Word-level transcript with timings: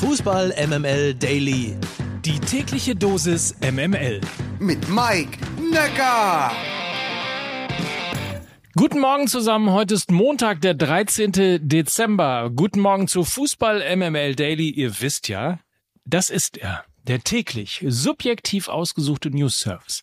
Fußball 0.00 0.54
MML 0.66 1.12
Daily. 1.12 1.76
Die 2.24 2.40
tägliche 2.40 2.96
Dosis 2.96 3.54
MML. 3.60 4.22
Mit 4.58 4.88
Mike 4.88 5.38
Necker. 5.70 6.52
Guten 8.74 8.98
Morgen 8.98 9.28
zusammen. 9.28 9.68
Heute 9.72 9.92
ist 9.92 10.10
Montag, 10.10 10.62
der 10.62 10.72
13. 10.72 11.68
Dezember. 11.68 12.48
Guten 12.48 12.80
Morgen 12.80 13.08
zu 13.08 13.24
Fußball 13.24 13.94
MML 13.94 14.36
Daily. 14.36 14.70
Ihr 14.70 15.02
wisst 15.02 15.28
ja, 15.28 15.60
das 16.06 16.30
ist 16.30 16.56
er. 16.56 16.82
Der 17.02 17.20
täglich 17.20 17.84
subjektiv 17.86 18.68
ausgesuchte 18.68 19.28
News 19.28 19.58
Service 19.60 20.02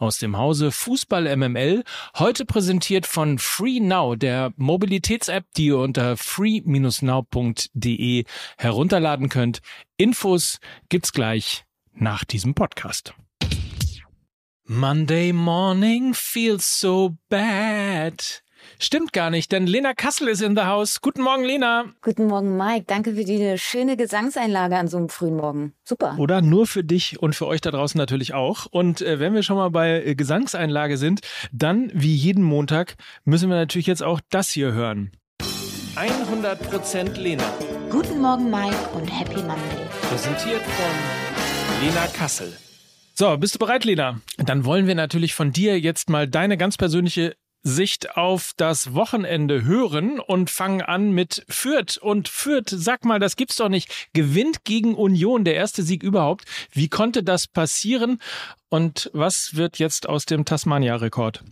aus 0.00 0.18
dem 0.18 0.36
Hause 0.36 0.72
Fußball 0.72 1.36
MML, 1.36 1.84
heute 2.16 2.44
präsentiert 2.44 3.06
von 3.06 3.38
FreeNow, 3.38 4.16
der 4.16 4.52
Mobilitäts-App, 4.56 5.44
die 5.56 5.66
ihr 5.66 5.78
unter 5.78 6.16
free-now.de 6.16 8.24
herunterladen 8.56 9.28
könnt. 9.28 9.60
Infos 9.96 10.58
gibt's 10.88 11.12
gleich 11.12 11.64
nach 11.92 12.24
diesem 12.24 12.54
Podcast. 12.54 13.14
Monday 14.64 15.32
morning 15.32 16.14
feels 16.14 16.80
so 16.80 17.16
bad. 17.28 18.42
Stimmt 18.78 19.12
gar 19.12 19.30
nicht, 19.30 19.52
denn 19.52 19.66
Lena 19.66 19.94
Kassel 19.94 20.28
ist 20.28 20.42
in 20.42 20.56
the 20.56 20.62
house. 20.62 21.00
Guten 21.00 21.22
Morgen, 21.22 21.44
Lena. 21.44 21.86
Guten 22.02 22.26
Morgen, 22.26 22.56
Mike. 22.56 22.84
Danke 22.86 23.14
für 23.14 23.24
die 23.24 23.58
schöne 23.58 23.96
Gesangseinlage 23.96 24.76
an 24.76 24.88
so 24.88 24.96
einem 24.96 25.08
frühen 25.08 25.36
Morgen. 25.36 25.74
Super. 25.84 26.16
Oder 26.18 26.40
nur 26.40 26.66
für 26.66 26.84
dich 26.84 27.20
und 27.20 27.34
für 27.34 27.46
euch 27.46 27.60
da 27.60 27.70
draußen 27.70 27.98
natürlich 27.98 28.34
auch. 28.34 28.66
Und 28.70 29.02
äh, 29.02 29.20
wenn 29.20 29.34
wir 29.34 29.42
schon 29.42 29.56
mal 29.56 29.70
bei 29.70 30.02
äh, 30.04 30.14
Gesangseinlage 30.14 30.96
sind, 30.96 31.20
dann 31.52 31.90
wie 31.94 32.14
jeden 32.14 32.42
Montag 32.42 32.96
müssen 33.24 33.50
wir 33.50 33.56
natürlich 33.56 33.86
jetzt 33.86 34.02
auch 34.02 34.20
das 34.30 34.50
hier 34.50 34.72
hören. 34.72 35.12
100% 35.96 37.18
Lena. 37.18 37.44
Guten 37.90 38.20
Morgen, 38.20 38.50
Mike 38.50 38.76
und 38.94 39.06
Happy 39.06 39.42
Monday. 39.42 39.86
Präsentiert 40.08 40.62
von 40.62 41.86
Lena 41.86 42.06
Kassel. 42.06 42.56
So, 43.14 43.36
bist 43.36 43.54
du 43.54 43.58
bereit, 43.58 43.84
Lena? 43.84 44.20
Dann 44.38 44.64
wollen 44.64 44.86
wir 44.86 44.94
natürlich 44.94 45.34
von 45.34 45.52
dir 45.52 45.78
jetzt 45.78 46.08
mal 46.08 46.26
deine 46.26 46.56
ganz 46.56 46.78
persönliche 46.78 47.36
Sicht 47.62 48.16
auf 48.16 48.52
das 48.56 48.94
Wochenende 48.94 49.64
hören 49.64 50.18
und 50.20 50.50
fangen 50.50 50.82
an 50.82 51.12
mit 51.12 51.44
Fürth. 51.48 51.98
Und 51.98 52.28
Fürth, 52.28 52.70
sag 52.70 53.04
mal, 53.04 53.18
das 53.18 53.36
gibt's 53.36 53.56
doch 53.56 53.68
nicht. 53.68 54.10
Gewinnt 54.12 54.64
gegen 54.64 54.94
Union, 54.94 55.44
der 55.44 55.54
erste 55.54 55.82
Sieg 55.82 56.02
überhaupt. 56.02 56.44
Wie 56.72 56.88
konnte 56.88 57.22
das 57.22 57.46
passieren? 57.46 58.20
Und 58.68 59.10
was 59.12 59.56
wird 59.56 59.78
jetzt 59.78 60.08
aus 60.08 60.26
dem 60.26 60.44
Tasmania-Rekord? 60.44 61.42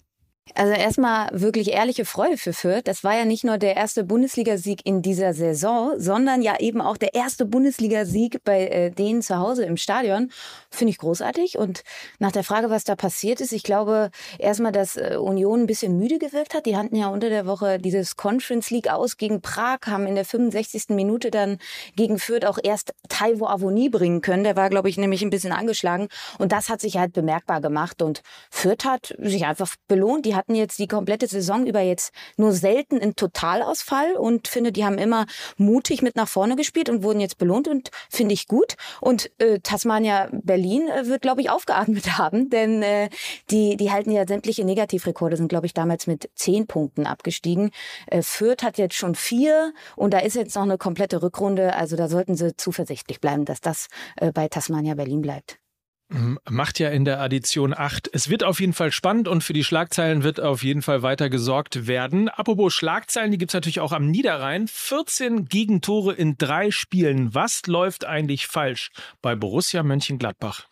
Also 0.54 0.72
erstmal 0.72 1.28
wirklich 1.32 1.72
ehrliche 1.72 2.04
Freude 2.04 2.36
für 2.36 2.52
Fürth. 2.52 2.82
Das 2.86 3.04
war 3.04 3.16
ja 3.16 3.24
nicht 3.24 3.44
nur 3.44 3.58
der 3.58 3.77
erste 3.77 4.04
Bundesligasieg 4.04 4.84
in 4.84 5.02
dieser 5.02 5.34
Saison, 5.34 5.92
sondern 5.98 6.42
ja 6.42 6.58
eben 6.58 6.80
auch 6.80 6.96
der 6.96 7.14
erste 7.14 7.46
Bundesligasieg 7.46 8.42
bei 8.44 8.66
äh, 8.66 8.90
denen 8.90 9.22
zu 9.22 9.38
Hause 9.38 9.64
im 9.64 9.77
Stadion. 9.77 10.30
Finde 10.70 10.90
ich 10.90 10.98
großartig. 10.98 11.58
Und 11.58 11.82
nach 12.18 12.32
der 12.32 12.44
Frage, 12.44 12.70
was 12.70 12.84
da 12.84 12.96
passiert 12.96 13.40
ist, 13.40 13.52
ich 13.52 13.62
glaube 13.62 14.10
erstmal, 14.38 14.72
dass 14.72 14.96
äh, 14.96 15.16
Union 15.16 15.62
ein 15.62 15.66
bisschen 15.66 15.98
müde 15.98 16.18
gewirkt 16.18 16.55
hat. 16.55 16.66
Die 16.66 16.77
hatten 16.77 16.96
ja 16.96 17.08
unter 17.08 17.28
der 17.28 17.46
Woche 17.46 17.78
dieses 17.78 18.16
Conference 18.16 18.70
League 18.70 18.90
aus 18.90 19.16
gegen 19.16 19.40
Prag, 19.40 19.78
haben 19.86 20.06
in 20.06 20.14
der 20.14 20.24
65. 20.24 20.90
Minute 20.90 21.30
dann 21.30 21.58
gegen 21.96 22.18
Fürth 22.18 22.46
auch 22.46 22.58
erst 22.62 22.94
Taiwo 23.08 23.46
Avoni 23.46 23.88
bringen 23.88 24.20
können. 24.20 24.44
Der 24.44 24.56
war, 24.56 24.70
glaube 24.70 24.88
ich, 24.88 24.96
nämlich 24.96 25.22
ein 25.22 25.30
bisschen 25.30 25.52
angeschlagen. 25.52 26.08
Und 26.38 26.52
das 26.52 26.68
hat 26.68 26.80
sich 26.80 26.96
halt 26.96 27.12
bemerkbar 27.12 27.60
gemacht. 27.60 28.02
Und 28.02 28.22
Fürth 28.50 28.84
hat 28.84 29.14
sich 29.18 29.46
einfach 29.46 29.74
belohnt. 29.86 30.27
Die 30.27 30.34
hatten 30.39 30.55
jetzt 30.55 30.78
die 30.78 30.89
komplette 30.89 31.27
Saison 31.27 31.67
über 31.67 31.81
jetzt 31.81 32.12
nur 32.36 32.53
selten 32.53 32.98
einen 33.00 33.17
Totalausfall 33.17 34.17
und 34.17 34.48
finde, 34.48 34.72
die 34.72 34.84
haben 34.84 34.98
immer 34.98 35.27
mutig 35.56 36.00
mit 36.00 36.17
nach 36.17 36.28
vorne 36.28 36.56
gespielt 36.56 36.89
und 36.89 37.03
wurden 37.03 37.20
jetzt 37.20 37.39
belohnt 37.39 37.69
und 37.69 37.91
finde 38.08 38.33
ich 38.34 38.48
gut. 38.48 38.77
Und 39.00 39.30
äh, 39.39 39.61
Tasmania 39.61 40.28
Berlin 40.33 40.89
äh, 40.89 41.06
wird, 41.06 41.22
glaube 41.22 41.41
ich, 41.41 41.50
aufgeatmet 41.50 42.19
haben, 42.19 42.50
denn 42.50 42.83
äh, 42.83 43.11
die, 43.50 43.77
die 43.77 43.91
halten 43.91 44.11
ja 44.11 44.27
sämtliche 44.27 44.64
Negativrekorde, 44.64 45.36
sind, 45.36 45.48
glaube 45.48 45.67
ich, 45.67 45.74
damals 45.74 46.07
mit 46.07 46.30
zehn 46.35 46.67
Punkten 46.67 47.07
abgestiegen. 47.07 47.70
Äh, 48.07 48.23
Fürth 48.23 48.62
hat 48.62 48.79
jetzt 48.79 48.95
schon 48.95 49.14
vier 49.14 49.73
und 49.96 50.14
da 50.14 50.20
ist 50.20 50.36
jetzt 50.36 50.55
noch 50.55 50.62
eine 50.62 50.79
komplette 50.79 51.23
Rückrunde. 51.23 51.74
Also 51.74 51.96
da 51.96 52.08
sollten 52.08 52.36
sie 52.36 52.57
zuversichtlich 52.57 53.20
bleiben, 53.20 53.45
dass 53.45 53.61
das 53.61 53.89
äh, 54.17 54.33
bei 54.33 54.48
Tasmania 54.48 54.95
Berlin 54.95 55.20
bleibt. 55.20 55.58
Macht 56.48 56.79
ja 56.79 56.89
in 56.89 57.05
der 57.05 57.20
Addition 57.20 57.74
8. 57.77 58.08
Es 58.13 58.30
wird 58.30 58.42
auf 58.42 58.61
jeden 58.61 58.73
Fall 58.73 58.92
spannend 58.92 59.29
und 59.29 59.45
für 59.45 59.52
die 59.52 59.63
Schlagzeilen 59.63 60.23
wird 60.23 60.41
auf 60.41 60.63
jeden 60.63 60.80
Fall 60.80 61.02
weiter 61.02 61.29
gesorgt 61.29 61.86
werden. 61.86 62.30
Apropos 62.30 62.73
Schlagzeilen, 62.73 63.30
die 63.30 63.36
gibt's 63.36 63.52
natürlich 63.52 63.80
auch 63.80 63.92
am 63.92 64.11
Niederrhein. 64.11 64.68
14 64.68 65.45
Gegentore 65.45 66.14
in 66.14 66.39
drei 66.39 66.70
Spielen. 66.70 67.35
Was 67.35 67.67
läuft 67.67 68.07
eigentlich 68.07 68.47
falsch 68.47 68.91
bei 69.20 69.35
Borussia 69.36 69.83
Mönchengladbach? 69.83 70.67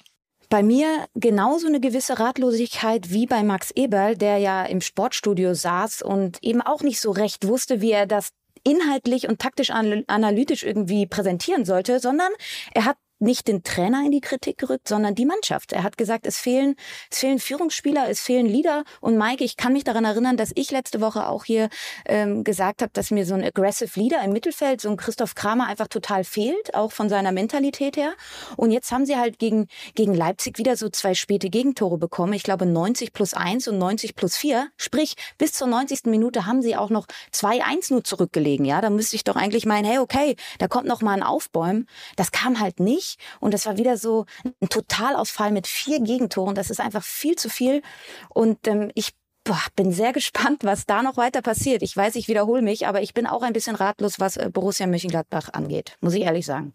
Bei 0.49 0.63
mir 0.63 1.07
genauso 1.15 1.67
eine 1.67 1.81
gewisse 1.81 2.19
Ratlosigkeit 2.19 3.11
wie 3.11 3.27
bei 3.27 3.43
Max 3.43 3.73
Eberl, 3.73 4.17
der 4.17 4.39
ja 4.39 4.65
im 4.65 4.81
Sportstudio 4.81 5.53
saß 5.53 6.01
und 6.01 6.43
eben 6.43 6.63
auch 6.63 6.83
nicht 6.83 7.01
so 7.01 7.11
recht 7.11 7.47
wusste, 7.47 7.83
wie 7.83 7.91
er 7.91 8.07
das 8.07 8.31
inhaltlich 8.65 9.29
und 9.29 9.39
taktisch 9.39 9.71
analytisch 9.71 10.63
irgendwie 10.65 11.07
präsentieren 11.07 11.65
sollte, 11.65 12.01
sondern 12.01 12.31
er 12.75 12.85
hat 12.85 12.97
nicht 13.19 13.49
den 13.49 13.63
Trainer 13.63 14.05
in 14.05 14.13
die 14.13 14.21
Kritik 14.21 14.59
gerückt, 14.59 14.89
sondern 14.89 15.15
die 15.15 15.25
Mannschaft. 15.25 15.73
Er 15.73 15.83
hat 15.83 15.97
gesagt, 15.97 16.27
es 16.27 16.39
fehlen, 16.39 16.77
es 17.11 17.19
fehlen 17.19 17.39
Führungsspieler, 17.39 18.09
es 18.09 18.21
fehlen 18.21 18.47
Leader. 18.47 18.85
Und 19.01 19.17
Mike, 19.17 19.43
ich 19.43 19.57
kann 19.57 19.73
mich 19.73 19.85
daran 19.85 20.05
erinnern, 20.05 20.37
dass 20.37 20.53
ich 20.55 20.71
letzte 20.71 21.01
Woche 21.01 21.29
auch 21.29 21.45
hier 21.45 21.69
ähm, 22.05 22.45
gesagt 22.45 22.83
habe, 22.83 22.91
dass 22.93 23.11
mir 23.11 23.25
so 23.25 23.35
ein 23.35 23.45
aggressive 23.45 23.99
Leader 23.99 24.23
im 24.23 24.33
Mittelfeld, 24.33 24.81
so 24.81 24.91
ein 24.91 24.97
Christoph 24.97 25.35
Kramer 25.35 25.67
einfach 25.67 25.89
total 25.89 26.25
fehlt, 26.25 26.75
auch 26.75 26.93
von 26.93 27.09
seiner 27.09 27.33
Mentalität 27.33 27.97
her. 27.97 28.13
Und 28.57 28.71
jetzt 28.71 28.91
haben 28.93 29.07
sie 29.07 29.17
halt 29.17 29.39
gegen, 29.39 29.69
gegen 29.95 30.15
Leipzig 30.15 30.59
wieder 30.59 30.77
so 30.77 30.89
zwei 30.91 31.15
späte 31.15 31.49
Gegentore 31.49 31.99
bekommen. 31.99 32.35
Ich 32.35 32.43
glaube 32.43 32.67
90 32.67 33.13
plus 33.13 33.33
1 33.35 33.69
und 33.69 33.79
90 33.79 34.15
plus 34.15 34.37
4. 34.37 34.69
Sprich, 34.77 35.15
bis 35.39 35.53
zur 35.53 35.69
90. 35.69 36.05
Minute 36.05 36.47
haben 36.47 36.61
sie 36.61 36.77
auch 36.77 36.91
noch 36.91 37.07
2-1 37.33 37.93
nur 37.93 38.05
zurückgelegen. 38.05 38.67
Ja, 38.67 38.81
da 38.81 38.91
müsste 38.91 39.17
ich 39.17 39.25
doch 39.25 39.37
eigentlich 39.37 39.65
meinen, 39.65 39.85
hey, 39.85 39.99
okay, 39.99 40.37
da 40.59 40.69
kommt 40.69 40.87
noch 40.87 41.01
mal 41.01 41.13
ein 41.13 41.23
Aufbäumen. 41.23 41.89
Das 42.17 42.31
kam 42.33 42.61
halt 42.61 42.81
nicht 42.81 43.06
nicht. 43.07 43.21
Und 43.41 43.55
das 43.55 43.67
war 43.67 43.79
wieder 43.79 43.97
so 43.97 44.27
ein 44.43 44.69
Totalausfall 44.69 45.53
mit 45.53 45.67
vier 45.67 46.01
Gegentoren. 46.01 46.55
Das 46.55 46.71
ist 46.71 46.81
einfach 46.81 47.03
viel 47.03 47.37
zu 47.37 47.49
viel. 47.49 47.83
Und 48.29 48.67
ähm, 48.67 48.91
ich 48.95 49.13
boah, 49.45 49.63
bin 49.77 49.93
sehr 49.93 50.13
gespannt, 50.21 50.65
was 50.65 50.87
da 50.87 51.03
noch 51.03 51.17
weiter 51.17 51.43
passiert. 51.43 51.83
Ich 51.83 51.97
weiß, 51.97 52.17
ich 52.17 52.29
wiederhole 52.29 52.63
mich, 52.63 52.87
aber 52.87 53.03
ich 53.03 53.15
bin 53.15 53.27
auch 53.27 53.43
ein 53.43 53.53
bisschen 53.53 53.77
ratlos, 53.77 54.19
was 54.19 54.37
äh, 54.37 54.51
Borussia 54.53 54.87
Mönchengladbach 54.87 55.51
angeht, 55.53 55.97
muss 56.01 56.15
ich 56.15 56.23
ehrlich 56.23 56.47
sagen. 56.47 56.75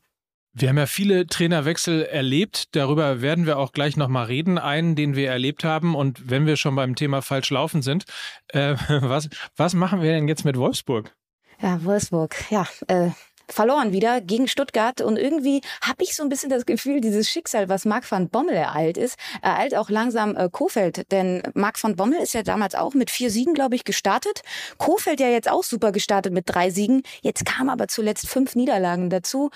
Wir 0.54 0.68
haben 0.68 0.78
ja 0.78 0.86
viele 0.86 1.28
Trainerwechsel 1.28 2.04
erlebt. 2.04 2.76
Darüber 2.76 3.22
werden 3.22 3.46
wir 3.46 3.58
auch 3.58 3.72
gleich 3.72 3.96
nochmal 3.96 4.26
reden. 4.26 4.58
Einen, 4.58 4.98
den 4.98 5.16
wir 5.16 5.30
erlebt 5.30 5.64
haben. 5.64 5.96
Und 5.96 6.30
wenn 6.30 6.46
wir 6.46 6.58
schon 6.58 6.76
beim 6.76 6.96
Thema 6.96 7.22
falsch 7.22 7.52
laufen 7.52 7.82
sind, 7.82 8.04
äh, 8.50 8.76
was, 8.90 9.30
was 9.56 9.74
machen 9.74 10.02
wir 10.02 10.12
denn 10.12 10.28
jetzt 10.28 10.44
mit 10.44 10.58
Wolfsburg? 10.58 11.16
Ja, 11.62 11.82
Wolfsburg. 11.86 12.36
Ja, 12.50 12.68
äh, 12.88 13.12
verloren 13.54 13.92
wieder 13.92 14.22
gegen 14.22 14.48
Stuttgart 14.48 15.02
und 15.02 15.18
irgendwie 15.18 15.62
habe 15.82 16.04
ich 16.04 16.16
so 16.16 16.24
ein 16.24 16.30
bisschen 16.30 16.50
das 16.50 16.66
Gefühl, 16.66 17.02
dieses 17.02 17.30
Schicksal, 17.30 17.70
was 17.70 17.86
Marc 17.86 18.10
van 18.10 18.30
Bommel 18.30 18.56
ereilt 18.56 18.98
ist, 18.98 19.18
ereilt 19.42 19.76
auch 19.76 19.90
langsam 19.90 20.36
äh, 20.36 20.50
Kofeld, 20.52 21.12
denn 21.12 21.44
Marc 21.54 21.82
van 21.84 21.96
Bommel 21.96 22.20
ist 22.20 22.34
ja 22.34 22.44
damals 22.44 22.76
auch 22.76 22.94
mit 22.94 23.12
vier 23.12 23.30
Siegen, 23.30 23.54
glaube 23.54 23.76
ich, 23.76 23.84
gestartet. 23.84 24.42
Kofeld 24.78 25.20
ja 25.20 25.30
jetzt 25.30 25.50
auch 25.50 25.64
super 25.64 25.92
gestartet 25.92 26.34
mit 26.34 26.46
drei 26.48 26.70
Siegen. 26.70 27.04
Jetzt 27.22 27.46
kam 27.46 27.70
aber 27.70 27.88
zuletzt 27.88 28.28
fünf 28.28 28.56
Niederlagen 28.56 29.10
dazu 29.10 29.50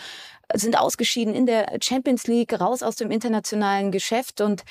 sind 0.54 0.78
ausgeschieden 0.78 1.34
in 1.34 1.46
der 1.46 1.78
Champions 1.82 2.28
League, 2.28 2.60
raus 2.60 2.84
aus 2.84 2.96
dem 2.96 3.12
internationalen 3.12 3.92
Geschäft 3.92 4.42
und 4.42 4.64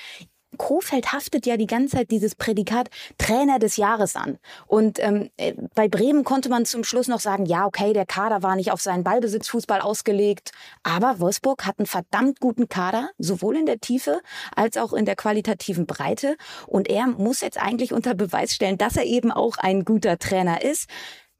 Kofeld 0.56 1.12
haftet 1.12 1.46
ja 1.46 1.56
die 1.56 1.66
ganze 1.66 1.96
Zeit 1.96 2.10
dieses 2.10 2.34
Prädikat 2.34 2.90
Trainer 3.18 3.58
des 3.58 3.76
Jahres 3.76 4.16
an. 4.16 4.38
Und 4.66 4.98
ähm, 5.00 5.30
äh, 5.36 5.54
bei 5.74 5.88
Bremen 5.88 6.24
konnte 6.24 6.48
man 6.48 6.66
zum 6.66 6.84
Schluss 6.84 7.08
noch 7.08 7.20
sagen, 7.20 7.46
ja, 7.46 7.66
okay, 7.66 7.92
der 7.92 8.06
Kader 8.06 8.42
war 8.42 8.56
nicht 8.56 8.72
auf 8.72 8.80
seinen 8.80 9.04
Ballbesitzfußball 9.04 9.80
ausgelegt. 9.80 10.52
Aber 10.82 11.20
Wolfsburg 11.20 11.66
hat 11.66 11.78
einen 11.78 11.86
verdammt 11.86 12.40
guten 12.40 12.68
Kader, 12.68 13.10
sowohl 13.18 13.56
in 13.56 13.66
der 13.66 13.80
Tiefe 13.80 14.20
als 14.54 14.76
auch 14.76 14.92
in 14.92 15.04
der 15.04 15.16
qualitativen 15.16 15.86
Breite. 15.86 16.36
Und 16.66 16.88
er 16.88 17.06
muss 17.06 17.40
jetzt 17.40 17.60
eigentlich 17.60 17.92
unter 17.92 18.14
Beweis 18.14 18.54
stellen, 18.54 18.78
dass 18.78 18.96
er 18.96 19.04
eben 19.04 19.30
auch 19.30 19.56
ein 19.58 19.84
guter 19.84 20.18
Trainer 20.18 20.62
ist. 20.62 20.88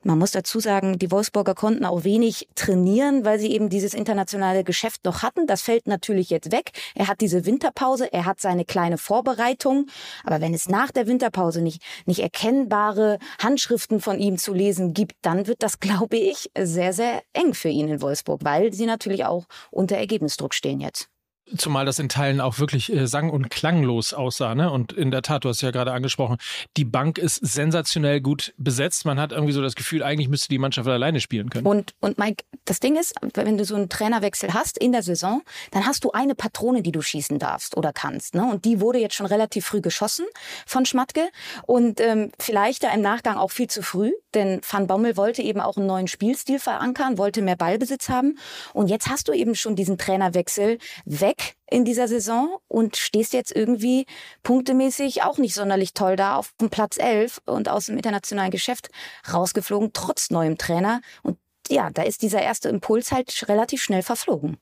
Man 0.07 0.19
muss 0.19 0.33
dazu 0.33 0.61
sagen, 0.61 0.99
die 0.99 1.11
Wolfsburger 1.11 1.55
konnten 1.55 1.87
auch 1.87 2.05
wenig 2.05 2.47
trainieren, 2.55 3.25
weil 3.25 3.39
sie 3.39 3.51
eben 3.53 3.71
dieses 3.71 3.95
internationale 3.95 4.63
Geschäft 4.63 5.07
noch 5.07 5.23
hatten. 5.23 5.47
Das 5.47 5.63
fällt 5.63 5.87
natürlich 5.87 6.29
jetzt 6.29 6.53
weg. 6.53 6.73
Er 6.95 7.09
hat 7.09 7.23
diese 7.23 7.47
Winterpause, 7.47 8.13
er 8.13 8.27
hat 8.27 8.39
seine 8.39 8.67
kleine 8.67 8.99
Vorbereitung. 8.99 9.87
Aber 10.23 10.43
wenn 10.43 10.53
es 10.53 10.69
nach 10.69 10.91
der 10.91 11.07
Winterpause 11.07 11.63
nicht, 11.63 11.83
nicht 12.05 12.21
erkennbare 12.21 13.19
Handschriften 13.39 13.99
von 13.99 14.19
ihm 14.21 14.37
zu 14.37 14.53
lesen 14.53 14.93
gibt, 14.93 15.17
dann 15.23 15.47
wird 15.47 15.63
das, 15.63 15.81
glaube 15.85 16.19
ich, 16.19 16.51
sehr, 16.59 16.93
sehr 16.93 17.23
eng 17.33 17.55
für 17.55 17.71
ihn 17.71 17.89
in 17.89 18.03
Wolfsburg, 18.03 18.41
weil 18.45 18.75
sie 18.75 18.85
natürlich 18.85 19.25
auch 19.25 19.47
unter 19.71 19.97
Ergebnisdruck 19.97 20.53
stehen 20.53 20.81
jetzt. 20.81 21.09
Zumal 21.57 21.85
das 21.85 21.99
in 21.99 22.09
Teilen 22.09 22.41
auch 22.41 22.59
wirklich 22.59 22.93
äh, 22.93 23.07
sang- 23.07 23.31
und 23.31 23.51
klanglos 23.51 24.15
aussah. 24.15 24.55
Ne? 24.55 24.71
Und 24.71 24.93
in 24.93 25.11
der 25.11 25.23
Tat, 25.23 25.45
du 25.45 25.49
hast 25.49 25.61
ja 25.61 25.71
gerade 25.71 25.93
angesprochen, 25.93 26.39
die 26.77 26.85
Bank 26.85 27.19
ist 27.19 27.37
sensationell 27.37 28.21
gut 28.21 28.55
besetzt. 28.57 29.05
Man 29.05 29.21
hat 29.21 29.33
irgendwie 29.33 29.53
so 29.53 29.61
das 29.61 29.75
Gefühl, 29.75 30.03
eigentlich 30.03 30.29
müsste 30.29 30.49
die 30.49 30.59
Mannschaft 30.59 30.89
alleine 30.89 31.21
spielen 31.21 31.51
können. 31.51 31.67
Und, 31.67 31.95
und 32.01 32.19
Mike, 32.19 32.45
das 32.65 32.81
Ding 32.81 32.97
ist, 32.97 33.15
wenn 33.35 33.59
du 33.59 33.65
so 33.65 33.75
einen 33.75 33.89
Trainerwechsel 33.89 34.55
hast 34.55 34.79
in 34.79 34.93
der 34.93 35.03
Saison, 35.03 35.43
dann 35.71 35.87
hast 35.87 36.05
du 36.05 36.13
eine 36.13 36.35
Patrone, 36.35 36.83
die 36.83 36.93
du 36.93 37.03
schießen 37.03 37.39
darfst 37.39 37.77
oder 37.77 37.93
kannst. 37.93 38.35
Ne? 38.35 38.45
Und 38.45 38.65
die 38.65 38.81
wurde 38.81 38.99
jetzt 38.99 39.15
schon 39.15 39.27
relativ 39.27 39.67
früh 39.67 39.81
geschossen 39.81 40.27
von 40.67 40.87
Schmatke. 40.87 41.29
Und 41.67 42.01
ähm, 42.01 42.33
vielleicht 42.39 42.85
da 42.85 42.93
im 42.93 43.03
Nachgang 43.03 43.37
auch 43.37 43.51
viel 43.51 43.69
zu 43.69 43.83
früh, 43.83 44.13
denn 44.35 44.61
Van 44.69 44.87
Bommel 44.87 45.17
wollte 45.17 45.43
eben 45.43 45.61
auch 45.61 45.77
einen 45.77 45.87
neuen 45.87 46.09
Spielstil 46.09 46.59
verankern, 46.59 47.19
wollte 47.19 47.43
mehr 47.43 47.57
Ballbesitz 47.57 48.09
haben. 48.09 48.39
Und 48.73 48.89
jetzt 48.89 49.09
hast 49.09 49.29
du 49.29 49.33
eben 49.33 49.55
schon 49.55 49.77
diesen 49.77 49.99
Trainerwechsel 49.99 50.79
weg 51.05 51.44
in 51.71 51.85
dieser 51.85 52.09
Saison 52.09 52.59
und 52.69 52.97
stehst 52.97 53.33
jetzt 53.33 53.55
irgendwie 53.55 54.07
punktemäßig 54.43 55.23
auch 55.23 55.39
nicht 55.39 55.55
sonderlich 55.55 55.93
toll 55.95 56.17
da 56.17 56.37
auf 56.37 56.53
dem 56.61 56.71
Platz 56.71 56.99
11 56.99 57.41
und 57.47 57.69
aus 57.69 57.87
dem 57.87 57.97
internationalen 57.97 58.51
Geschäft 58.51 58.91
rausgeflogen, 59.33 59.93
trotz 59.93 60.31
neuem 60.31 60.59
Trainer. 60.59 61.01
Und 61.23 61.39
ja, 61.69 61.91
da 61.91 62.03
ist 62.03 62.23
dieser 62.23 62.43
erste 62.43 62.69
Impuls 62.69 63.13
halt 63.13 63.49
relativ 63.49 63.83
schnell 63.83 64.03
verflogen. 64.03 64.59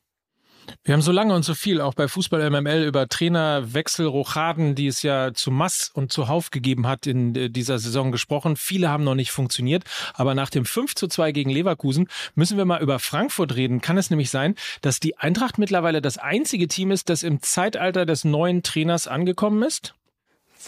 Wir 0.84 0.94
haben 0.94 1.02
so 1.02 1.12
lange 1.12 1.34
und 1.34 1.44
so 1.44 1.54
viel 1.54 1.80
auch 1.80 1.94
bei 1.94 2.08
Fußball 2.08 2.50
MML 2.50 2.84
über 2.84 3.08
Trainerwechsel, 3.08 4.06
Rochaden, 4.06 4.74
die 4.74 4.86
es 4.86 5.02
ja 5.02 5.32
zu 5.32 5.50
Mass 5.50 5.90
und 5.94 6.12
zuhauf 6.12 6.50
gegeben 6.50 6.86
hat 6.86 7.06
in 7.06 7.34
äh, 7.34 7.50
dieser 7.50 7.78
Saison 7.78 8.12
gesprochen. 8.12 8.56
Viele 8.56 8.88
haben 8.88 9.04
noch 9.04 9.14
nicht 9.14 9.30
funktioniert. 9.30 9.84
Aber 10.14 10.34
nach 10.34 10.50
dem 10.50 10.64
5 10.64 10.94
zu 10.94 11.08
2 11.08 11.32
gegen 11.32 11.50
Leverkusen 11.50 12.08
müssen 12.34 12.58
wir 12.58 12.64
mal 12.64 12.82
über 12.82 12.98
Frankfurt 12.98 13.54
reden. 13.54 13.80
Kann 13.80 13.98
es 13.98 14.10
nämlich 14.10 14.30
sein, 14.30 14.56
dass 14.80 15.00
die 15.00 15.18
Eintracht 15.18 15.58
mittlerweile 15.58 16.02
das 16.02 16.18
einzige 16.18 16.68
Team 16.68 16.90
ist, 16.90 17.08
das 17.08 17.22
im 17.22 17.42
Zeitalter 17.42 18.06
des 18.06 18.24
neuen 18.24 18.62
Trainers 18.62 19.06
angekommen 19.06 19.62
ist? 19.62 19.94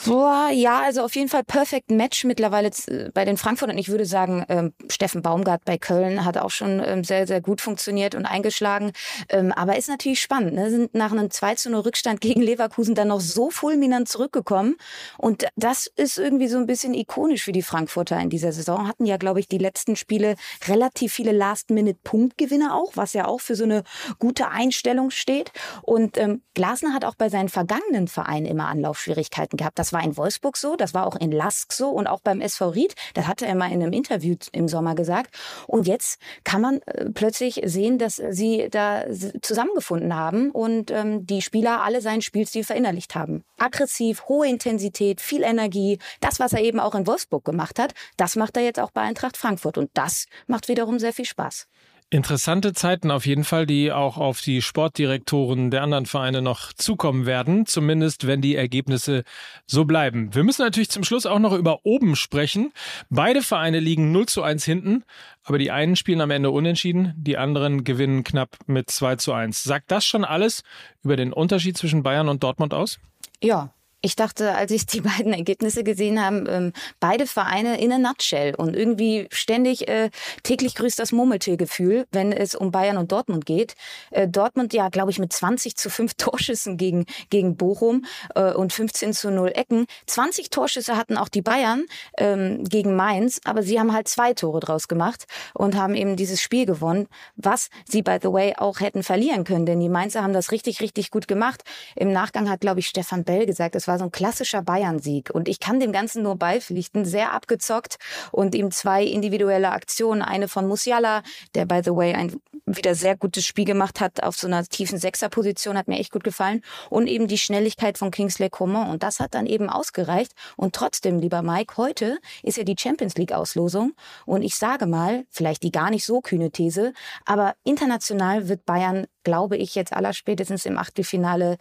Boah, 0.07 0.51
ja, 0.53 0.83
also 0.83 1.03
auf 1.03 1.15
jeden 1.15 1.29
Fall 1.29 1.45
Perfect 1.45 1.91
Match 1.91 2.25
mittlerweile 2.25 2.71
äh, 2.89 3.11
bei 3.15 3.25
den 3.25 3.37
Frankfurtern. 3.37 3.79
Ich 3.79 3.89
würde 3.89 4.05
sagen, 4.05 4.45
ähm, 4.49 4.75
Steffen 4.91 5.23
Baumgart 5.23 5.65
bei 5.65 5.79
Köln 5.79 6.25
hat 6.25 6.37
auch 6.37 6.51
schon 6.51 6.83
ähm, 6.85 7.05
sehr, 7.05 7.27
sehr 7.27 7.41
gut 7.41 7.61
funktioniert 7.61 8.15
und 8.15 8.27
eingeschlagen. 8.27 8.93
Ähm, 9.29 9.53
aber 9.53 9.77
ist 9.77 9.89
natürlich 9.89 10.21
spannend. 10.21 10.55
Ne? 10.55 10.71
Sind 10.71 10.95
nach 10.95 11.13
einem 11.13 11.31
2 11.31 11.55
zu 11.55 11.71
0 11.71 11.81
Rückstand 11.81 12.21
gegen 12.21 12.43
Leverkusen 12.43 12.95
dann 12.95 13.09
noch 13.09 13.21
so 13.21 13.51
fulminant 13.51 14.09
zurückgekommen. 14.09 14.77
Und 15.17 15.47
das 15.57 15.87
ist 15.87 16.19
irgendwie 16.19 16.49
so 16.49 16.59
ein 16.59 16.67
bisschen 16.67 16.93
ikonisch 16.93 17.45
für 17.45 17.53
die 17.53 17.63
Frankfurter 17.63 18.19
in 18.21 18.31
dieser 18.31 18.53
Saison. 18.53 18.89
Hatten 18.89 19.07
ja, 19.07 19.17
glaube 19.17 19.41
ich, 19.41 19.49
die 19.49 19.59
letzten 19.59 19.97
Spiele 19.97 20.35
relativ 20.67 21.15
viele 21.15 21.33
Last-Minute-Punktgewinne 21.33 22.75
auch, 22.75 22.93
was 22.95 23.13
ja 23.15 23.27
auch 23.27 23.41
für 23.41 23.55
so 23.55 23.65
eine 23.65 23.85
gute 24.19 24.49
Einstellung 24.49 25.11
steht. 25.11 25.53
Und 25.83 26.19
ähm, 26.19 26.43
Glasner 26.55 26.93
hat 26.93 27.05
auch 27.05 27.15
bei 27.15 27.29
seinen 27.29 27.49
vergangenen 27.49 28.09
Vereinen 28.09 28.47
immer 28.47 28.67
Anlaufschwierigkeiten 28.67 29.57
gehabt. 29.57 29.79
Das 29.79 29.84
war 29.93 30.03
in 30.03 30.17
Wolfsburg 30.17 30.57
so, 30.57 30.77
das 30.77 30.95
war 30.95 31.07
auch 31.07 31.17
in 31.17 31.33
Lask 31.33 31.73
so 31.73 31.91
und 31.91 32.07
auch 32.07 32.21
beim 32.21 32.41
SV 32.41 32.71
Ried. 32.71 32.95
Das 33.15 33.27
hatte 33.27 33.47
er 33.47 33.55
mal 33.55 33.71
in 33.71 33.83
einem 33.83 33.93
Interview 33.93 34.37
im 34.53 34.69
Sommer 34.69 34.95
gesagt. 34.95 35.35
Und 35.67 35.87
jetzt 35.87 36.19
kann 36.45 36.61
man 36.61 36.81
äh, 36.83 37.11
plötzlich 37.11 37.61
sehen, 37.65 37.99
dass 37.99 38.17
sie 38.17 38.69
da 38.71 39.05
zusammengefunden 39.43 40.15
haben 40.15 40.51
und 40.51 40.91
ähm, 40.91 41.27
die 41.27 41.43
Spieler 41.43 41.83
alle 41.83 42.01
seinen 42.01 42.23
Spielstil 42.23 42.65
verinnerlicht 42.65 43.15
haben. 43.15 43.45
Aggressiv, 43.59 44.29
hohe 44.29 44.49
Intensität, 44.49 45.21
viel 45.21 45.43
Energie. 45.43 45.99
Das, 46.21 46.41
was 46.41 46.53
er 46.53 46.61
eben 46.61 46.81
auch 46.81 46.95
in 46.95 47.07
Wolfsburg 47.07 47.45
gemacht 47.45 47.79
hat, 47.79 47.95
das 48.17 48.37
macht 48.37 48.57
er 48.57 48.63
jetzt 48.63 48.81
auch 48.81 48.91
bei 48.91 49.03
Eintracht 49.03 49.37
Frankfurt. 49.37 49.79
Und 49.79 49.91
das 49.95 50.27
macht 50.47 50.69
wiederum 50.69 50.99
sehr 50.99 51.13
viel 51.13 51.25
Spaß. 51.25 51.67
Interessante 52.15 52.75
Zeiten 52.75 53.11
auf 53.11 53.27
jeden 53.27 53.43
Fall, 53.43 53.67
die 53.67 53.91
auch 53.91 54.19
auf 54.19 54.41
die 54.41 54.63
Sportdirektoren 54.63 55.73
der 55.73 55.83
anderen 55.83 56.07
Vereine 56.07 56.43
noch 56.43 56.73
zukommen 56.73 57.27
werden, 57.27 57.67
zumindest 57.67 58.29
wenn 58.29 58.41
die 58.41 58.55
Ergebnisse 58.55 59.25
so 59.67 59.85
bleiben. 59.85 60.33
Wir 60.33 60.45
müssen 60.45 60.63
natürlich 60.63 60.91
zum 60.91 61.03
Schluss 61.03 61.27
auch 61.27 61.41
noch 61.41 61.53
über 61.53 61.81
oben 61.83 62.15
sprechen. 62.15 62.73
Beide 63.11 63.43
Vereine 63.43 63.81
liegen 63.81 64.13
0 64.13 64.27
zu 64.27 64.45
1 64.45 64.65
hinten, 64.65 65.03
aber 65.43 65.59
die 65.59 65.73
einen 65.73 65.97
spielen 65.97 66.21
am 66.21 66.31
Ende 66.31 66.53
unentschieden, 66.53 67.15
die 67.17 67.37
anderen 67.37 67.83
gewinnen 67.83 68.23
knapp 68.23 68.59
mit 68.69 68.93
2 68.93 69.17
zu 69.17 69.33
1. 69.33 69.65
Sagt 69.65 69.91
das 69.91 70.07
schon 70.07 70.25
alles 70.25 70.63
über 71.03 71.17
den 71.17 71.33
Unterschied 71.33 71.77
zwischen 71.77 72.05
Bayern 72.05 72.29
und 72.29 72.45
Dortmund 72.45 72.75
aus? 72.75 73.01
Ja, 73.43 73.74
ich 74.05 74.17
dachte, 74.17 74.55
als 74.55 74.71
ich 74.71 74.87
die 74.87 75.01
beiden 75.01 75.33
Ergebnisse 75.33 75.83
gesehen 75.83 76.23
habe, 76.23 76.45
ähm, 76.49 76.73
beide 77.01 77.27
Vereine 77.27 77.81
in 77.81 77.93
a 77.93 77.99
nutshell 77.99 78.55
und 78.55 78.77
irgendwie 78.77 79.27
ständig 79.31 79.89
äh, 79.89 80.11
täglich 80.43 80.75
grüßt 80.75 80.99
das 80.99 81.13
Murmeltiergefühl, 81.13 82.07
wenn 82.13 82.33
es 82.33 82.55
um 82.55 82.71
Bayern 82.71 82.99
und 82.99 83.13
Dortmund 83.13 83.47
geht. 83.47 83.75
Äh, 84.11 84.29
Dortmund 84.29 84.75
ja, 84.75 84.91
glaube 84.91 85.11
ich, 85.11 85.19
mit 85.19 85.33
20 85.33 85.77
zu 85.77 85.89
5 85.89 86.15
Torschüssen 86.19 86.77
gegen, 86.77 87.07
gegen 87.31 87.57
Bochum 87.57 88.05
äh, 88.35 88.53
und 88.53 88.73
15 88.73 89.15
zu 89.15 89.31
0 89.31 89.53
Ecken. 89.55 89.87
20 90.07 90.51
Torschüsse 90.51 90.97
hatten 90.97 91.17
auch 91.17 91.29
die 91.29 91.43
Bayern 91.43 91.87
ähm, 92.19 92.65
gegen 92.65 92.97
Mainz, 92.97 93.41
aber 93.45 93.63
sie 93.63 93.81
haben 93.81 93.93
halt 93.93 94.09
zwei 94.09 94.35
Tore 94.35 94.61
draus 94.61 94.87
gemacht 94.89 95.25
und 95.55 95.77
haben 95.77 95.95
eben 95.95 96.17
dieses 96.17 96.43
Spiel 96.43 96.67
gewonnen, 96.67 97.09
was 97.37 97.71
sie, 97.87 98.03
by 98.03 98.19
the 98.21 98.33
way, 98.33 98.55
auch 98.57 98.81
hätten 98.81 99.03
verlieren 99.03 99.45
können, 99.45 99.65
denn 99.65 99.81
die 99.81 99.89
Mainzer 99.89 100.23
haben 100.23 100.35
das 100.35 100.53
richtig, 100.53 100.81
richtig 100.81 101.11
gut 101.11 101.27
gemacht. 101.27 101.63
Im 101.97 102.13
Nachgang 102.13 102.51
hat, 102.51 102.61
glaube 102.61 102.81
ich, 102.81 102.89
Stefan 102.89 103.25
Bell 103.25 103.47
gesagt, 103.47 103.75
es 103.75 103.89
war 103.89 103.94
war 103.95 103.99
so 104.01 104.05
ein 104.07 104.13
klassischer 104.13 104.63
Bayern-Sieg. 104.63 105.31
Und 105.31 105.49
ich 105.49 105.61
kann 105.61 105.79
dem 105.79 105.93
Ganzen 105.93 106.23
nur 106.25 106.37
beipflichten. 106.37 107.05
Sehr 107.05 107.33
abgezockt 107.33 107.99
und 108.33 108.55
ihm 108.55 108.73
zwei 108.73 109.05
individuelle 109.05 109.71
Aktionen. 109.71 110.23
Eine 110.23 110.49
von 110.49 110.67
Musiala, 110.67 111.23
der 111.55 111.65
by 111.65 111.81
the 111.85 111.93
way 111.93 112.13
ein 112.13 112.41
wieder 112.67 112.95
sehr 112.95 113.17
gutes 113.17 113.45
Spiel 113.45 113.67
gemacht 113.67 114.01
hat 114.01 114.23
auf 114.23 114.37
so 114.37 114.47
einer 114.47 114.65
tiefen 114.65 114.99
Sechserposition, 114.99 115.77
hat 115.77 115.87
mir 115.87 115.99
echt 115.99 116.11
gut 116.11 116.25
gefallen. 116.25 116.63
Und 116.91 117.07
eben 117.07 117.29
die 117.29 117.39
Schnelligkeit 117.39 117.99
von 117.99 118.11
Kingsley 118.11 118.51
Coman. 118.51 118.91
Und 118.91 119.03
das 119.03 119.21
hat 119.21 119.35
dann 119.35 119.47
eben 119.47 119.71
ausgereicht. 119.71 120.33
Und 120.57 120.75
trotzdem, 120.75 121.21
lieber 121.21 121.43
Mike, 121.43 121.77
heute 121.77 122.19
ist 122.43 122.57
ja 122.57 122.65
die 122.65 122.77
Champions 122.77 123.15
League-Auslosung. 123.17 123.93
Und 124.27 124.43
ich 124.43 124.57
sage 124.57 124.87
mal, 124.87 125.25
vielleicht 125.31 125.63
die 125.63 125.71
gar 125.71 125.91
nicht 125.91 126.05
so 126.05 126.21
kühne 126.21 126.51
These, 126.51 126.93
aber 127.27 127.55
international 127.63 128.49
wird 128.49 128.65
Bayern, 128.65 129.07
glaube 129.23 129.57
ich, 129.57 129.75
jetzt 129.75 129.93
allerspätestens 129.93 130.67
im 130.67 130.79
Achtelfinale 130.79 131.59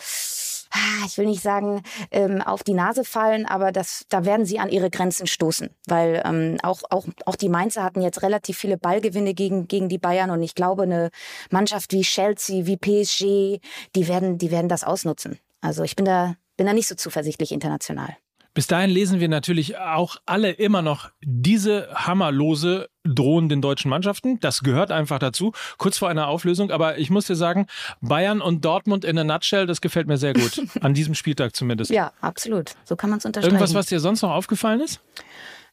ich 1.06 1.18
will 1.18 1.26
nicht 1.26 1.42
sagen, 1.42 1.84
ähm, 2.12 2.42
auf 2.42 2.64
die 2.64 2.74
Nase 2.74 3.04
fallen, 3.04 3.46
aber 3.46 3.72
das, 3.72 4.06
da 4.10 4.26
werden 4.26 4.46
sie 4.46 4.60
an 4.60 4.70
ihre 4.70 4.90
Grenzen 4.90 5.28
stoßen. 5.28 5.70
Weil 5.88 6.22
ähm, 6.26 6.58
auch, 6.64 6.82
auch, 6.90 7.06
auch 7.26 7.36
die 7.36 7.50
Mainzer 7.50 7.84
hatten 7.84 8.02
jetzt 8.02 8.22
relativ 8.24 8.58
viele 8.58 8.78
Ballgewinne 8.78 9.34
gegen, 9.34 9.68
gegen 9.68 9.90
die 9.90 9.98
Bayern 9.98 10.32
und 10.32 10.42
ich 10.42 10.56
glaube, 10.56 10.84
eine 10.84 11.10
Mannschaft 11.52 11.94
wie 11.94 12.02
Chelsea, 12.02 12.66
wie 12.66 12.78
PSG, 12.78 13.60
die 13.96 14.08
werden, 14.08 14.38
die 14.38 14.52
werden 14.52 14.70
das 14.70 14.84
ausnutzen. 14.84 15.40
Also 15.62 15.84
ich 15.84 15.96
bin 15.96 16.06
da, 16.06 16.36
bin 16.58 16.66
da 16.66 16.74
nicht 16.74 16.88
so 16.88 16.96
zuversichtlich 16.96 17.52
international. 17.52 18.16
Bis 18.54 18.68
dahin 18.68 18.92
lesen 18.92 19.20
wir 19.20 19.30
natürlich 19.30 19.78
auch 19.80 20.18
alle 20.28 20.52
immer 20.52 20.84
noch 20.84 21.10
diese 21.24 21.90
hammerlose 21.94 22.88
drohen 23.04 23.50
den 23.50 23.62
deutschen 23.62 23.90
Mannschaften. 23.90 24.40
Das 24.40 24.62
gehört 24.62 24.92
einfach 24.92 25.20
dazu. 25.20 25.54
Kurz 25.78 25.98
vor 25.98 26.10
einer 26.10 26.28
Auflösung. 26.28 26.72
Aber 26.72 26.98
ich 26.98 27.10
muss 27.10 27.28
dir 27.28 27.36
sagen, 27.36 27.68
Bayern 28.02 28.42
und 28.42 28.64
Dortmund 28.66 29.06
in 29.06 29.18
a 29.18 29.24
nutshell, 29.24 29.66
das 29.66 29.82
gefällt 29.82 30.08
mir 30.08 30.18
sehr 30.18 30.34
gut. 30.34 30.62
An 30.82 30.94
diesem 30.94 31.16
Spieltag 31.16 31.56
zumindest. 31.56 31.92
Ja, 31.92 32.12
absolut. 32.22 32.72
So 32.86 32.96
kann 32.96 33.10
man 33.10 33.20
es 33.20 33.26
unterstreichen. 33.26 33.56
Irgendwas, 33.56 33.74
was 33.74 33.88
dir 33.88 34.00
sonst 34.00 34.22
noch 34.22 34.32
aufgefallen 34.32 34.80
ist? 34.82 35.02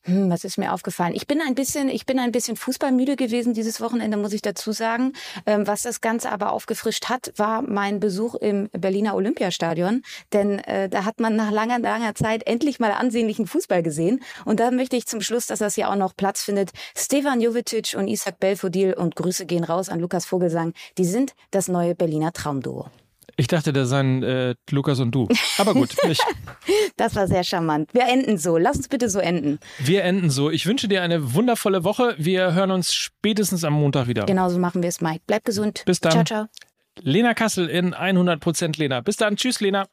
Hm, 0.05 0.31
was 0.31 0.45
ist 0.45 0.57
mir 0.57 0.73
aufgefallen? 0.73 1.15
Ich 1.15 1.27
bin 1.27 1.43
ein 1.43 1.55
bisschen, 1.55 1.91
ich 1.91 2.07
bin 2.07 2.19
ein 2.19 2.33
bisschen 2.33 2.57
Fußballmüde 2.57 3.17
gewesen 3.17 3.53
dieses 3.53 3.83
Wochenende, 3.83 4.17
muss 4.17 4.33
ich 4.33 4.41
dazu 4.41 4.73
sagen. 4.73 5.13
Ähm, 5.45 5.67
was 5.67 5.83
das 5.83 6.01
Ganze 6.01 6.33
aber 6.33 6.53
aufgefrischt 6.53 7.11
hat, 7.11 7.33
war 7.37 7.61
mein 7.61 8.01
Besuch 8.01 8.35
im 8.35 8.71
Berliner 8.73 9.15
Olympiastadion. 9.15 10.03
Denn 10.33 10.59
äh, 10.61 10.89
da 10.89 11.05
hat 11.05 11.21
man 11.21 11.37
nach 11.37 11.51
langer, 11.51 11.79
langer 11.79 12.15
Zeit 12.15 12.47
endlich 12.47 12.81
mal 12.81 12.93
ansehnlichen 12.93 13.47
Fußball 13.47 13.83
gesehen. 13.83 14.23
Und 14.47 14.59
da 14.59 14.71
möchte 14.71 14.97
ich 14.97 15.07
zum 15.07 15.21
Schluss, 15.21 15.47
dass 15.47 15.59
das 15.59 15.77
ja 15.77 15.91
auch 15.93 15.97
noch 15.97 16.17
Platz 16.17 16.43
findet, 16.43 16.71
Stefan 16.97 17.43
Jovetic 17.43 17.95
und 17.97 18.09
Isaac 18.09 18.41
Belfodil 18.41 18.95
und 18.95 19.17
Grüße 19.17 19.45
gehen 19.45 19.65
raus 19.65 19.91
an 19.91 20.01
Lukas 20.01 20.25
Vogelsang. 20.25 20.73
Die 20.97 21.05
sind 21.05 21.35
das 21.51 21.69
neue 21.69 21.95
Berliner 21.95 22.33
Traumduo. 22.33 22.87
Ich 23.41 23.47
dachte, 23.47 23.73
da 23.73 23.87
seien 23.87 24.23
äh, 24.23 24.55
Lukas 24.71 25.01
und 25.01 25.13
du. 25.13 25.27
Aber 25.57 25.73
gut. 25.73 25.97
Ich. 26.11 26.19
das 26.97 27.15
war 27.15 27.27
sehr 27.27 27.43
charmant. 27.43 27.95
Wir 27.95 28.07
enden 28.07 28.37
so. 28.37 28.59
Lass 28.59 28.77
uns 28.77 28.89
bitte 28.89 29.09
so 29.09 29.19
enden. 29.19 29.59
Wir 29.79 30.05
enden 30.05 30.29
so. 30.29 30.51
Ich 30.51 30.67
wünsche 30.67 30.89
dir 30.89 31.03
eine 31.03 31.35
wundervolle 31.35 31.83
Woche. 31.85 32.15
Wir 32.19 32.53
hören 32.53 32.71
uns 32.71 32.93
spätestens 32.93 33.65
am 33.65 33.73
Montag 33.73 34.09
wieder. 34.09 34.27
Genauso 34.27 34.59
machen 34.59 34.83
wir 34.83 34.91
es, 34.91 35.01
Mike. 35.01 35.23
Bleib 35.27 35.45
gesund. 35.47 35.85
Bis 35.87 36.01
dann. 36.01 36.13
Ciao, 36.13 36.25
ciao. 36.25 36.47
Lena 37.01 37.33
Kassel 37.33 37.69
in 37.69 37.95
100% 37.95 38.79
Lena. 38.79 39.01
Bis 39.01 39.17
dann. 39.17 39.37
Tschüss, 39.37 39.61
Lena. 39.61 39.87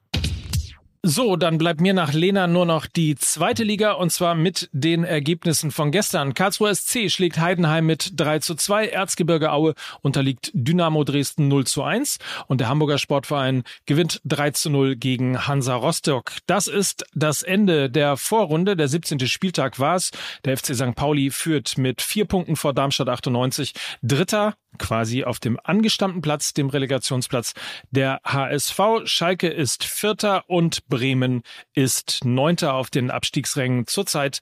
So, 1.03 1.35
dann 1.35 1.57
bleibt 1.57 1.79
mir 1.79 1.93
nach 1.93 2.13
Lena 2.13 2.47
nur 2.47 2.65
noch 2.65 2.87
die 2.87 3.15
zweite 3.15 3.63
Liga 3.63 3.93
und 3.93 4.11
zwar 4.11 4.33
mit 4.33 4.69
den 4.73 5.03
Ergebnissen 5.03 5.71
von 5.71 5.91
gestern. 5.91 6.33
Karlsruhe 6.33 6.73
SC 6.73 7.09
schlägt 7.11 7.39
Heidenheim 7.39 7.85
mit 7.85 8.13
3 8.15 8.39
zu 8.39 8.55
2, 8.55 8.87
Erzgebirge 8.87 9.51
Aue 9.51 9.75
unterliegt 10.01 10.51
Dynamo 10.53 11.03
Dresden 11.03 11.47
0 11.47 11.67
zu 11.67 11.83
1 11.83 12.17
und 12.47 12.61
der 12.61 12.69
Hamburger 12.69 12.97
Sportverein 12.97 13.63
gewinnt 13.85 14.21
3 14.25 14.51
zu 14.51 14.69
0 14.71 14.95
gegen 14.95 15.47
Hansa 15.47 15.75
Rostock. 15.75 16.31
Das 16.47 16.67
ist 16.67 17.05
das 17.13 17.43
Ende 17.43 17.89
der 17.89 18.17
Vorrunde. 18.17 18.75
Der 18.75 18.87
17. 18.87 19.19
Spieltag 19.27 19.79
war 19.79 19.95
es. 19.95 20.11
Der 20.45 20.57
FC 20.57 20.75
St. 20.75 20.95
Pauli 20.95 21.29
führt 21.29 21.77
mit 21.77 22.01
vier 22.01 22.25
Punkten 22.25 22.55
vor 22.55 22.73
Darmstadt 22.73 23.09
98. 23.09 23.73
Dritter 24.01 24.55
quasi 24.77 25.23
auf 25.23 25.39
dem 25.39 25.59
angestammten 25.63 26.21
Platz, 26.21 26.53
dem 26.53 26.69
Relegationsplatz 26.69 27.53
der 27.91 28.21
HSV. 28.23 28.79
Schalke 29.05 29.47
ist 29.47 29.83
Vierter 29.83 30.43
und 30.47 30.87
Bremen 30.87 31.41
ist 31.73 32.23
Neunter 32.23 32.73
auf 32.73 32.89
den 32.89 33.11
Abstiegsrängen 33.11 33.87
zurzeit. 33.87 34.39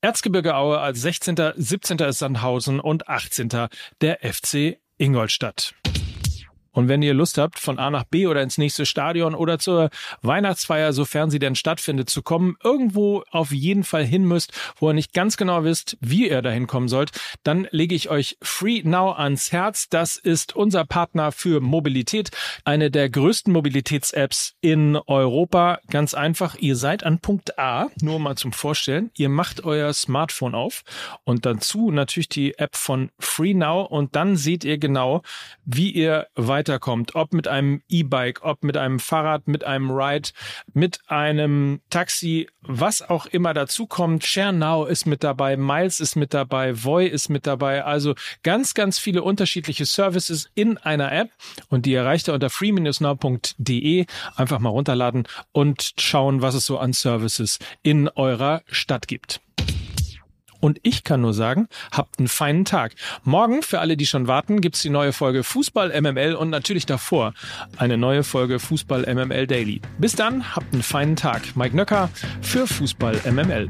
Erzgebirge 0.00 0.56
Aue 0.56 0.80
als 0.80 1.00
16., 1.00 1.36
17. 1.56 1.98
ist 1.98 2.18
Sandhausen 2.18 2.80
und 2.80 3.08
18. 3.08 3.68
der 4.00 4.18
FC 4.22 4.78
Ingolstadt. 4.98 5.74
Und 6.74 6.88
wenn 6.88 7.02
ihr 7.02 7.14
Lust 7.14 7.38
habt, 7.38 7.58
von 7.58 7.78
A 7.78 7.88
nach 7.88 8.04
B 8.04 8.26
oder 8.26 8.42
ins 8.42 8.58
nächste 8.58 8.84
Stadion 8.84 9.34
oder 9.34 9.58
zur 9.58 9.90
Weihnachtsfeier, 10.22 10.92
sofern 10.92 11.30
sie 11.30 11.38
denn 11.38 11.54
stattfindet, 11.54 12.10
zu 12.10 12.20
kommen, 12.20 12.56
irgendwo 12.62 13.22
auf 13.30 13.52
jeden 13.52 13.84
Fall 13.84 14.04
hin 14.04 14.24
müsst, 14.24 14.52
wo 14.76 14.90
ihr 14.90 14.94
nicht 14.94 15.14
ganz 15.14 15.36
genau 15.36 15.64
wisst, 15.64 15.96
wie 16.00 16.28
ihr 16.28 16.42
dahin 16.42 16.66
kommen 16.66 16.88
sollt, 16.88 17.12
dann 17.44 17.68
lege 17.70 17.94
ich 17.94 18.10
euch 18.10 18.36
Free 18.42 18.82
Now 18.82 19.12
ans 19.12 19.52
Herz. 19.52 19.88
Das 19.88 20.16
ist 20.16 20.56
unser 20.56 20.84
Partner 20.84 21.30
für 21.30 21.60
Mobilität, 21.60 22.30
eine 22.64 22.90
der 22.90 23.08
größten 23.08 23.52
Mobilitäts-Apps 23.52 24.54
in 24.60 24.96
Europa. 25.06 25.78
Ganz 25.90 26.12
einfach, 26.14 26.56
ihr 26.56 26.74
seid 26.74 27.04
an 27.04 27.20
Punkt 27.20 27.58
A, 27.58 27.86
nur 28.02 28.18
mal 28.18 28.36
zum 28.36 28.52
Vorstellen. 28.52 29.10
Ihr 29.16 29.28
macht 29.28 29.64
euer 29.64 29.92
Smartphone 29.92 30.56
auf 30.56 30.82
und 31.22 31.46
dazu 31.46 31.92
natürlich 31.92 32.28
die 32.28 32.58
App 32.58 32.74
von 32.74 33.10
Free 33.20 33.54
Now 33.54 33.82
und 33.82 34.16
dann 34.16 34.36
seht 34.36 34.64
ihr 34.64 34.78
genau, 34.78 35.22
wie 35.64 35.90
ihr 35.90 36.26
weiter 36.34 36.63
weiterkommt, 36.64 37.14
ob 37.14 37.34
mit 37.34 37.46
einem 37.46 37.82
E-Bike, 37.88 38.42
ob 38.42 38.64
mit 38.64 38.76
einem 38.76 38.98
Fahrrad, 38.98 39.46
mit 39.46 39.64
einem 39.64 39.90
Ride, 39.90 40.30
mit 40.72 41.00
einem 41.08 41.80
Taxi, 41.90 42.48
was 42.62 43.02
auch 43.02 43.26
immer 43.26 43.52
dazu 43.52 43.86
kommt. 43.86 44.24
ShareNow 44.24 44.88
ist 44.88 45.06
mit 45.06 45.22
dabei, 45.22 45.56
Miles 45.56 46.00
ist 46.00 46.16
mit 46.16 46.32
dabei, 46.32 46.82
Voy 46.82 47.06
ist 47.06 47.28
mit 47.28 47.46
dabei. 47.46 47.84
Also 47.84 48.14
ganz, 48.42 48.72
ganz 48.74 48.98
viele 48.98 49.22
unterschiedliche 49.22 49.84
Services 49.84 50.50
in 50.54 50.78
einer 50.78 51.12
App 51.12 51.30
und 51.68 51.84
die 51.84 51.94
erreicht 51.94 52.28
ihr 52.28 52.34
unter 52.34 52.48
free-now.de. 52.48 54.06
Einfach 54.36 54.58
mal 54.58 54.70
runterladen 54.70 55.28
und 55.52 55.92
schauen, 55.98 56.40
was 56.40 56.54
es 56.54 56.64
so 56.64 56.78
an 56.78 56.94
Services 56.94 57.58
in 57.82 58.08
eurer 58.08 58.62
Stadt 58.70 59.06
gibt. 59.06 59.40
Und 60.64 60.80
ich 60.82 61.04
kann 61.04 61.20
nur 61.20 61.34
sagen, 61.34 61.68
habt 61.92 62.18
einen 62.18 62.26
feinen 62.26 62.64
Tag. 62.64 62.94
Morgen, 63.22 63.60
für 63.60 63.80
alle, 63.80 63.98
die 63.98 64.06
schon 64.06 64.28
warten, 64.28 64.62
gibt's 64.62 64.80
die 64.80 64.88
neue 64.88 65.12
Folge 65.12 65.44
Fußball 65.44 66.00
MML 66.00 66.34
und 66.34 66.48
natürlich 66.48 66.86
davor 66.86 67.34
eine 67.76 67.98
neue 67.98 68.24
Folge 68.24 68.58
Fußball 68.58 69.02
MML 69.14 69.46
Daily. 69.46 69.82
Bis 69.98 70.16
dann, 70.16 70.56
habt 70.56 70.72
einen 70.72 70.82
feinen 70.82 71.16
Tag. 71.16 71.54
Mike 71.54 71.76
Nöcker 71.76 72.08
für 72.40 72.66
Fußball 72.66 73.20
MML. 73.30 73.68